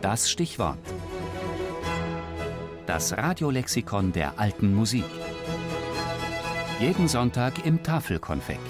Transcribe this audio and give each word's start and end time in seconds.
Das 0.00 0.30
Stichwort. 0.30 0.78
Das 2.86 3.16
Radiolexikon 3.16 4.12
der 4.12 4.38
alten 4.38 4.72
Musik. 4.72 5.04
Jeden 6.78 7.08
Sonntag 7.08 7.66
im 7.66 7.82
Tafelkonfekt. 7.82 8.60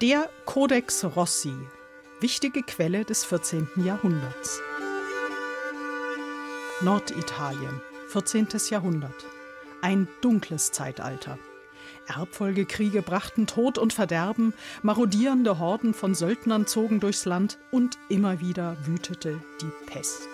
Der 0.00 0.30
Codex 0.46 1.04
Rossi, 1.04 1.52
wichtige 2.20 2.62
Quelle 2.62 3.04
des 3.04 3.26
14. 3.26 3.68
Jahrhunderts. 3.84 4.62
Norditalien, 6.80 7.82
14. 8.08 8.48
Jahrhundert. 8.70 9.26
Ein 9.82 10.08
dunkles 10.22 10.72
Zeitalter. 10.72 11.38
Erbfolgekriege 12.16 13.02
brachten 13.02 13.46
Tod 13.46 13.78
und 13.78 13.92
Verderben, 13.92 14.54
marodierende 14.82 15.58
Horden 15.58 15.94
von 15.94 16.14
Söldnern 16.14 16.66
zogen 16.66 17.00
durchs 17.00 17.24
Land 17.24 17.58
und 17.70 17.98
immer 18.08 18.40
wieder 18.40 18.76
wütete 18.86 19.40
die 19.60 19.70
Pest. 19.86 20.28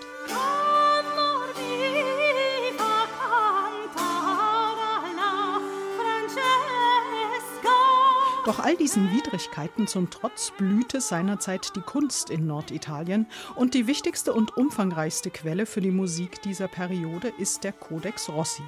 Doch 8.47 8.61
all 8.61 8.77
diesen 8.77 9.11
Widrigkeiten 9.11 9.89
zum 9.89 10.09
Trotz 10.09 10.53
blühte 10.57 11.01
seinerzeit 11.01 11.75
die 11.75 11.81
Kunst 11.81 12.31
in 12.31 12.47
Norditalien 12.47 13.27
und 13.57 13.75
die 13.75 13.89
wichtigste 13.89 14.33
und 14.33 14.57
umfangreichste 14.57 15.31
Quelle 15.31 15.67
für 15.67 15.81
die 15.81 15.91
Musik 15.91 16.43
dieser 16.43 16.69
Periode 16.69 17.33
ist 17.39 17.65
der 17.65 17.73
Codex 17.73 18.29
Rossi. 18.29 18.63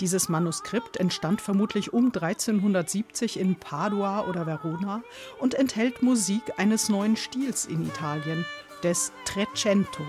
Dieses 0.00 0.28
Manuskript 0.28 0.96
entstand 0.98 1.40
vermutlich 1.40 1.92
um 1.92 2.06
1370 2.06 3.38
in 3.38 3.56
Padua 3.56 4.26
oder 4.28 4.46
Verona 4.46 5.02
und 5.40 5.54
enthält 5.54 6.02
Musik 6.02 6.42
eines 6.56 6.88
neuen 6.88 7.16
Stils 7.16 7.66
in 7.66 7.84
Italien, 7.84 8.44
des 8.84 9.10
Trecento. 9.24 10.04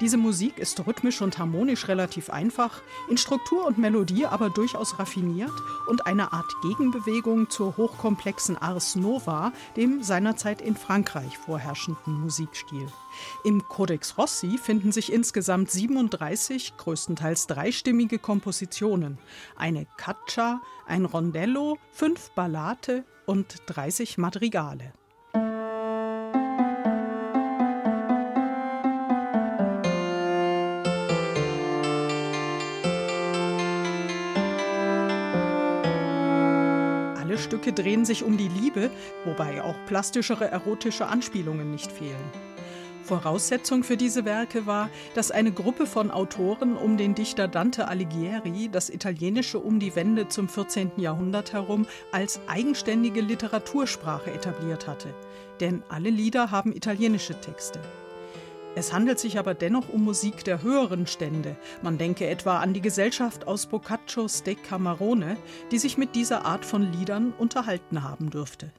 Diese 0.00 0.18
Musik 0.18 0.58
ist 0.58 0.86
rhythmisch 0.86 1.22
und 1.22 1.38
harmonisch 1.38 1.88
relativ 1.88 2.28
einfach, 2.28 2.82
in 3.08 3.16
Struktur 3.16 3.66
und 3.66 3.78
Melodie 3.78 4.26
aber 4.26 4.50
durchaus 4.50 4.98
raffiniert 4.98 5.52
und 5.86 6.06
eine 6.06 6.34
Art 6.34 6.52
Gegenbewegung 6.60 7.48
zur 7.48 7.78
hochkomplexen 7.78 8.58
Ars 8.58 8.94
Nova, 8.96 9.52
dem 9.74 10.02
seinerzeit 10.02 10.60
in 10.60 10.76
Frankreich 10.76 11.38
vorherrschenden 11.38 12.20
Musikstil. 12.20 12.86
Im 13.42 13.66
Codex 13.68 14.18
Rossi 14.18 14.58
finden 14.58 14.92
sich 14.92 15.10
insgesamt 15.10 15.70
37 15.70 16.76
größtenteils 16.76 17.46
dreistimmige 17.46 18.18
Kompositionen, 18.18 19.16
eine 19.56 19.86
Caccia, 19.96 20.60
ein 20.86 21.06
Rondello, 21.06 21.78
fünf 21.90 22.32
Ballate 22.32 23.04
und 23.24 23.62
30 23.64 24.18
Madrigale. 24.18 24.92
Stücke 37.46 37.72
drehen 37.72 38.04
sich 38.04 38.24
um 38.24 38.36
die 38.36 38.48
Liebe, 38.48 38.90
wobei 39.24 39.62
auch 39.62 39.76
plastischere 39.86 40.50
erotische 40.50 41.06
Anspielungen 41.06 41.70
nicht 41.70 41.92
fehlen. 41.92 42.16
Voraussetzung 43.04 43.84
für 43.84 43.96
diese 43.96 44.24
Werke 44.24 44.66
war, 44.66 44.90
dass 45.14 45.30
eine 45.30 45.52
Gruppe 45.52 45.86
von 45.86 46.10
Autoren 46.10 46.76
um 46.76 46.96
den 46.96 47.14
Dichter 47.14 47.46
Dante 47.46 47.86
Alighieri 47.86 48.68
das 48.68 48.90
Italienische 48.90 49.60
um 49.60 49.78
die 49.78 49.94
Wende 49.94 50.26
zum 50.26 50.48
14. 50.48 50.90
Jahrhundert 50.96 51.52
herum 51.52 51.86
als 52.10 52.40
eigenständige 52.48 53.20
Literatursprache 53.20 54.32
etabliert 54.32 54.88
hatte. 54.88 55.14
Denn 55.60 55.84
alle 55.88 56.10
Lieder 56.10 56.50
haben 56.50 56.74
italienische 56.74 57.40
Texte. 57.40 57.80
Es 58.76 58.92
handelt 58.92 59.18
sich 59.18 59.38
aber 59.38 59.54
dennoch 59.54 59.88
um 59.88 60.04
Musik 60.04 60.44
der 60.44 60.60
höheren 60.60 61.06
Stände. 61.06 61.56
Man 61.80 61.96
denke 61.96 62.26
etwa 62.26 62.58
an 62.58 62.74
die 62.74 62.82
Gesellschaft 62.82 63.46
aus 63.46 63.64
Boccaccios 63.64 64.42
De 64.42 64.54
Camarone, 64.54 65.38
die 65.70 65.78
sich 65.78 65.96
mit 65.96 66.14
dieser 66.14 66.44
Art 66.44 66.62
von 66.66 66.92
Liedern 66.92 67.32
unterhalten 67.38 68.02
haben 68.02 68.28
dürfte. 68.28 68.70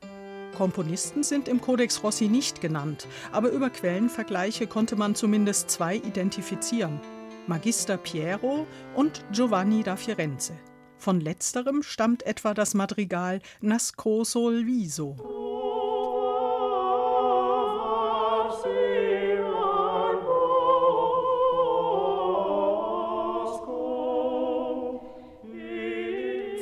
Komponisten 0.56 1.24
sind 1.24 1.48
im 1.48 1.62
Codex 1.62 2.04
Rossi 2.04 2.28
nicht 2.28 2.62
genannt, 2.62 3.08
aber 3.32 3.50
über 3.50 3.72
Quellenvergleiche 3.72 4.68
konnte 4.68 4.96
man 4.96 5.16
zumindest 5.16 5.72
zwei 5.72 5.96
identifizieren: 5.96 7.02
Magister 7.48 7.98
Piero 7.98 8.68
und 8.96 9.26
Giovanni 9.32 9.82
da 9.82 9.96
Firenze. 9.96 10.54
Von 11.00 11.20
letzterem 11.22 11.82
stammt 11.82 12.24
etwa 12.24 12.54
das 12.54 12.76
Madrigal 12.76 13.42
Nascoso 13.62 14.52
Viso. 14.52 15.47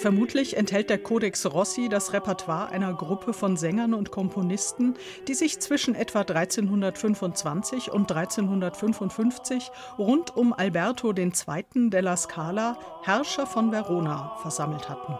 Vermutlich 0.05 0.55
enthält 0.55 0.91
der 0.91 0.99
Codex 0.99 1.47
Rossi 1.47 1.89
das 1.89 2.13
Repertoire 2.13 2.69
einer 2.69 2.93
Gruppe 2.93 3.33
von 3.33 3.57
Sängern 3.57 3.95
und 3.95 4.11
Komponisten, 4.11 4.93
die 5.27 5.33
sich 5.33 5.59
zwischen 5.59 5.95
etwa 5.95 6.19
1325 6.19 7.89
und 7.89 8.11
1355 8.11 9.71
rund 9.97 10.37
um 10.37 10.53
Alberto 10.53 11.11
II. 11.11 11.89
della 11.89 12.17
Scala, 12.17 12.77
Herrscher 13.01 13.47
von 13.47 13.71
Verona, 13.71 14.37
versammelt 14.43 14.89
hatten. 14.89 15.17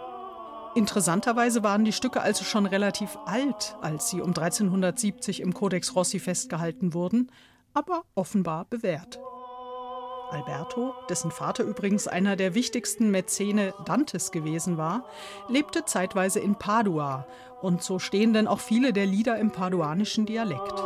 Interessanterweise 0.76 1.64
waren 1.64 1.84
die 1.84 1.92
Stücke 1.92 2.20
also 2.20 2.44
schon 2.44 2.66
relativ 2.66 3.18
alt, 3.26 3.74
als 3.82 4.10
sie 4.10 4.20
um 4.20 4.28
1370 4.28 5.40
im 5.40 5.52
Codex 5.52 5.96
Rossi 5.96 6.20
festgehalten 6.20 6.94
wurden, 6.94 7.32
aber 7.74 8.04
offenbar 8.14 8.66
bewährt. 8.66 9.18
Alberto, 10.30 10.94
dessen 11.08 11.30
Vater 11.30 11.64
übrigens 11.64 12.08
einer 12.08 12.36
der 12.36 12.54
wichtigsten 12.54 13.10
Mäzene 13.10 13.74
Dantes 13.84 14.32
gewesen 14.32 14.76
war, 14.76 15.04
lebte 15.48 15.84
zeitweise 15.84 16.40
in 16.40 16.56
Padua 16.56 17.26
und 17.62 17.82
so 17.82 17.98
stehen 17.98 18.32
denn 18.32 18.46
auch 18.46 18.60
viele 18.60 18.92
der 18.92 19.06
Lieder 19.06 19.38
im 19.38 19.50
paduanischen 19.50 20.26
Dialekt. 20.26 20.82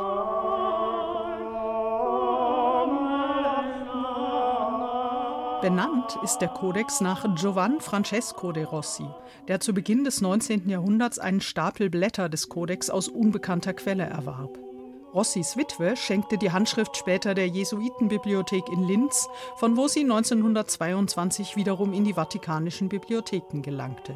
Benannt 5.61 6.19
ist 6.23 6.39
der 6.39 6.49
Kodex 6.49 7.03
nach 7.03 7.35
Giovan 7.35 7.81
Francesco 7.81 8.51
de 8.51 8.65
Rossi, 8.65 9.07
der 9.47 9.61
zu 9.61 9.75
Beginn 9.75 10.05
des 10.05 10.23
19. 10.23 10.71
Jahrhunderts 10.71 11.19
einen 11.19 11.43
Stapel 11.43 11.91
Blätter 11.91 12.31
des 12.31 12.49
Kodex 12.49 12.89
aus 12.89 13.09
unbekannter 13.09 13.75
Quelle 13.75 14.05
erwarb. 14.05 14.70
Rossis 15.13 15.57
Witwe 15.57 15.97
schenkte 15.97 16.39
die 16.39 16.53
Handschrift 16.53 16.97
später 16.97 17.35
der 17.35 17.49
Jesuitenbibliothek 17.49 18.69
in 18.69 18.87
Linz, 18.87 19.29
von 19.57 19.77
wo 19.77 19.89
sie 19.89 20.03
1922 20.03 21.57
wiederum 21.57 21.93
in 21.93 22.05
die 22.05 22.15
vatikanischen 22.15 22.89
Bibliotheken 22.89 23.61
gelangte. 23.63 24.15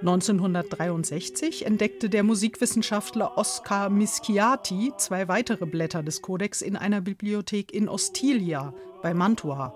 1963 0.00 1.64
entdeckte 1.64 2.10
der 2.10 2.24
Musikwissenschaftler 2.24 3.38
Oscar 3.38 3.88
Mischiati 3.88 4.92
zwei 4.98 5.28
weitere 5.28 5.64
Blätter 5.64 6.02
des 6.02 6.20
Kodex 6.20 6.60
in 6.60 6.76
einer 6.76 7.00
Bibliothek 7.00 7.72
in 7.72 7.88
Ostiglia 7.88 8.74
bei 9.00 9.14
Mantua. 9.14 9.72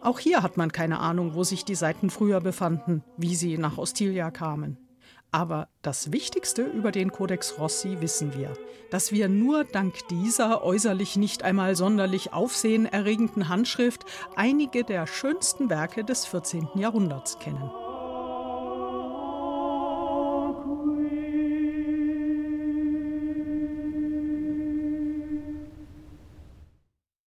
Auch 0.00 0.18
hier 0.18 0.42
hat 0.42 0.56
man 0.56 0.72
keine 0.72 0.98
Ahnung, 0.98 1.34
wo 1.34 1.44
sich 1.44 1.64
die 1.64 1.74
Seiten 1.74 2.10
früher 2.10 2.40
befanden, 2.40 3.04
wie 3.16 3.36
sie 3.36 3.58
nach 3.58 3.78
Ostiglia 3.78 4.30
kamen. 4.30 4.78
Aber 5.30 5.68
das 5.82 6.12
Wichtigste 6.12 6.62
über 6.62 6.92
den 6.92 7.12
Codex 7.12 7.58
Rossi 7.58 8.00
wissen 8.00 8.34
wir, 8.34 8.54
dass 8.90 9.12
wir 9.12 9.28
nur 9.28 9.64
dank 9.64 9.94
dieser 10.08 10.64
äußerlich 10.64 11.16
nicht 11.16 11.42
einmal 11.42 11.76
sonderlich 11.76 12.32
aufsehenerregenden 12.32 13.48
Handschrift 13.48 14.04
einige 14.36 14.84
der 14.84 15.06
schönsten 15.06 15.68
Werke 15.68 16.04
des 16.04 16.26
14. 16.26 16.68
Jahrhunderts 16.74 17.38
kennen. 17.38 17.70